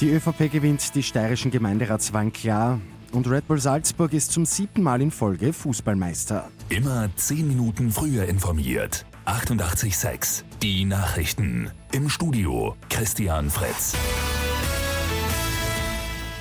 Die 0.00 0.10
ÖVP 0.10 0.52
gewinnt 0.52 0.94
die 0.94 1.02
steirischen 1.02 1.50
Gemeinderatswahlen 1.50 2.32
klar 2.32 2.80
und 3.10 3.28
Red 3.28 3.48
Bull 3.48 3.58
Salzburg 3.58 4.12
ist 4.12 4.30
zum 4.30 4.46
siebten 4.46 4.82
Mal 4.82 5.02
in 5.02 5.10
Folge 5.10 5.52
Fußballmeister. 5.52 6.48
Immer 6.68 7.10
zehn 7.16 7.48
Minuten 7.48 7.90
früher 7.90 8.26
informiert. 8.26 9.04
88,6. 9.26 10.44
Die 10.62 10.84
Nachrichten. 10.84 11.72
Im 11.90 12.08
Studio 12.08 12.76
Christian 12.88 13.50
Fritz. 13.50 13.96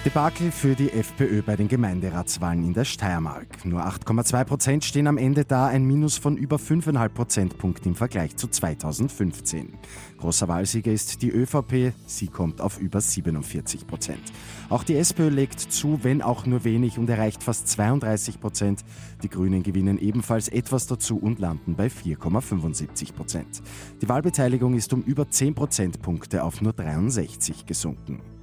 Debakel 0.07 0.51
für 0.51 0.73
die 0.73 0.89
FPÖ 0.93 1.41
bei 1.41 1.57
den 1.57 1.67
Gemeinderatswahlen 1.67 2.63
in 2.63 2.73
der 2.73 2.85
Steiermark. 2.85 3.65
Nur 3.65 3.85
8,2 3.85 4.45
Prozent 4.45 4.85
stehen 4.85 5.05
am 5.05 5.17
Ende 5.17 5.43
da, 5.43 5.67
ein 5.67 5.83
Minus 5.83 6.17
von 6.17 6.37
über 6.37 6.55
5,5 6.55 7.09
Prozentpunkten 7.09 7.91
im 7.91 7.95
Vergleich 7.95 8.37
zu 8.37 8.47
2015. 8.47 9.73
Großer 10.17 10.47
Wahlsieger 10.47 10.93
ist 10.93 11.21
die 11.21 11.29
ÖVP, 11.29 11.91
sie 12.05 12.27
kommt 12.29 12.61
auf 12.61 12.79
über 12.79 13.01
47 13.01 13.85
Prozent. 13.85 14.21
Auch 14.69 14.85
die 14.85 14.95
SPÖ 14.95 15.27
legt 15.27 15.59
zu, 15.59 15.99
wenn 16.03 16.21
auch 16.21 16.45
nur 16.45 16.63
wenig 16.63 16.97
und 16.97 17.09
erreicht 17.09 17.43
fast 17.43 17.67
32 17.67 18.39
Prozent. 18.39 18.85
Die 19.23 19.29
Grünen 19.29 19.61
gewinnen 19.61 19.99
ebenfalls 19.99 20.47
etwas 20.47 20.87
dazu 20.87 21.17
und 21.17 21.39
landen 21.39 21.75
bei 21.75 21.87
4,75 21.87 23.11
Prozent. 23.11 23.61
Die 24.01 24.07
Wahlbeteiligung 24.07 24.73
ist 24.73 24.93
um 24.93 25.03
über 25.03 25.29
10 25.29 25.53
Prozentpunkte 25.53 26.45
auf 26.45 26.61
nur 26.61 26.71
63 26.71 27.65
gesunken. 27.65 28.36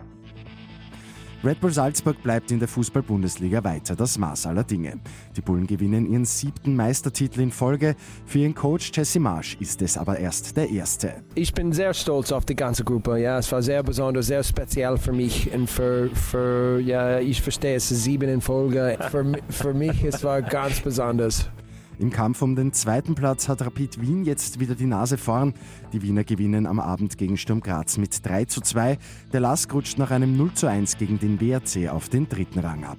Red 1.45 1.61
Bull 1.61 1.73
Salzburg 1.73 2.23
bleibt 2.23 2.51
in 2.53 2.59
der 2.59 2.69
Fußball-Bundesliga 2.69 3.62
weiter 3.65 3.95
das 3.95 4.16
Maß 4.16 4.47
aller 4.47 4.65
Dinge. 4.65 5.01
Die 5.37 5.43
Bullen 5.43 5.67
gewinnen 5.67 6.11
ihren 6.11 6.25
siebten 6.25 6.75
Meistertitel 6.75 7.41
in 7.43 7.51
Folge. 7.51 7.97
Für 8.25 8.39
ihren 8.39 8.55
Coach 8.55 8.91
Jesse 8.95 9.20
Marsch 9.20 9.59
ist 9.61 9.83
es 9.83 9.98
aber 9.98 10.19
erst 10.19 10.57
der 10.57 10.70
erste. 10.70 11.23
Ich 11.34 11.53
bin 11.53 11.73
sehr 11.73 11.93
stolz 11.93 12.33
auf 12.33 12.47
die 12.47 12.57
ganze 12.57 12.83
Gruppe. 12.83 13.19
Ja, 13.19 13.39
es 13.39 13.53
war 13.53 13.62
sehr 13.62 13.83
besonders, 13.83 14.28
sehr 14.28 14.42
speziell 14.42 14.97
für 14.97 15.12
mich 15.12 15.53
und 15.53 15.69
für, 15.69 16.09
für 16.14 16.81
ja, 16.81 17.19
ich 17.20 17.42
verstehe 17.42 17.77
es 17.77 17.91
sieben 17.91 18.31
in 18.31 18.41
Folge. 18.41 18.97
Für, 19.11 19.33
für 19.51 19.75
mich 19.75 20.03
es 20.03 20.25
war 20.25 20.41
ganz 20.41 20.81
besonders. 20.81 21.51
Im 21.98 22.11
Kampf 22.11 22.42
um 22.42 22.56
den 22.56 22.73
zweiten 22.73 23.14
Platz 23.14 23.48
hat 23.48 23.62
Rapid 23.62 24.00
Wien 24.00 24.25
jetzt 24.25 24.59
wieder 24.61 24.75
die 24.75 24.87
Nase 24.87 25.17
vorn. 25.17 25.55
Die 25.92 26.03
Wiener 26.03 26.25
gewinnen 26.25 26.67
am 26.67 26.81
Abend 26.81 27.19
gegen 27.19 27.36
Sturm 27.36 27.61
Graz 27.61 27.98
mit 27.98 28.27
3 28.27 28.47
zu 28.47 28.61
2. 28.61 28.98
Der 29.33 29.41
Lask 29.41 29.73
rutscht 29.73 29.98
nach 29.98 30.11
einem 30.11 30.36
0 30.36 30.55
zu 30.55 30.67
1 30.67 30.97
gegen 30.98 31.19
den 31.19 31.41
WRC 31.41 31.89
auf 31.91 32.09
den 32.09 32.28
dritten 32.28 32.59
Rang 32.59 32.84
ab. 32.84 32.98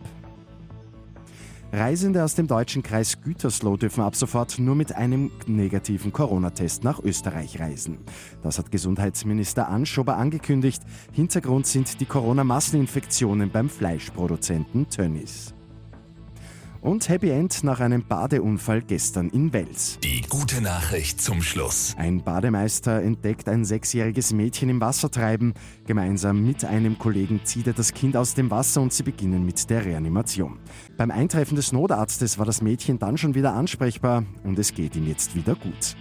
Reisende 1.73 2.23
aus 2.23 2.35
dem 2.35 2.47
deutschen 2.47 2.83
Kreis 2.83 3.21
Gütersloh 3.21 3.75
dürfen 3.75 4.01
ab 4.01 4.15
sofort 4.15 4.59
nur 4.59 4.75
mit 4.75 4.95
einem 4.95 5.31
negativen 5.45 6.13
Corona-Test 6.13 6.85
nach 6.85 7.03
Österreich 7.03 7.59
reisen. 7.59 7.97
Das 8.43 8.59
hat 8.59 8.71
Gesundheitsminister 8.71 9.67
Anschober 9.67 10.15
angekündigt. 10.15 10.83
Hintergrund 11.11 11.67
sind 11.67 11.99
die 11.99 12.05
Corona-Masseninfektionen 12.05 13.49
beim 13.49 13.67
Fleischproduzenten 13.67 14.87
Tönnies. 14.89 15.54
Und 16.85 17.09
Happy 17.09 17.31
End 17.31 17.63
nach 17.63 17.79
einem 17.79 18.05
Badeunfall 18.05 18.83
gestern 18.83 19.29
in 19.29 19.51
Wels. 19.51 19.97
Die 20.03 20.21
gute 20.21 20.61
Nachricht 20.61 21.19
zum 21.19 21.41
Schluss. 21.41 21.95
Ein 21.97 22.23
Bademeister 22.23 23.01
entdeckt 23.01 23.49
ein 23.49 23.65
sechsjähriges 23.65 24.33
Mädchen 24.33 24.69
im 24.69 24.79
Wasser 24.81 25.09
treiben. 25.09 25.55
Gemeinsam 25.87 26.45
mit 26.45 26.63
einem 26.63 26.99
Kollegen 26.99 27.41
zieht 27.43 27.65
er 27.65 27.73
das 27.73 27.91
Kind 27.91 28.15
aus 28.15 28.35
dem 28.35 28.51
Wasser 28.51 28.81
und 28.81 28.93
sie 28.93 29.01
beginnen 29.01 29.43
mit 29.43 29.67
der 29.71 29.83
Reanimation. 29.83 30.59
Beim 30.95 31.09
Eintreffen 31.09 31.55
des 31.55 31.71
Notarztes 31.71 32.37
war 32.37 32.45
das 32.45 32.61
Mädchen 32.61 32.99
dann 32.99 33.17
schon 33.17 33.33
wieder 33.33 33.55
ansprechbar 33.55 34.23
und 34.43 34.59
es 34.59 34.71
geht 34.75 34.95
ihm 34.95 35.07
jetzt 35.07 35.35
wieder 35.35 35.55
gut. 35.55 35.95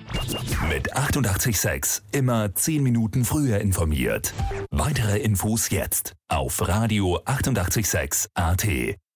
Mit 0.68 0.94
886 0.94 2.02
immer 2.12 2.54
10 2.54 2.82
Minuten 2.82 3.24
früher 3.24 3.58
informiert. 3.58 4.34
Weitere 4.70 5.18
Infos 5.20 5.70
jetzt 5.70 6.12
auf 6.28 6.68
Radio 6.68 7.22
886 7.24 8.28
AT. 8.34 8.66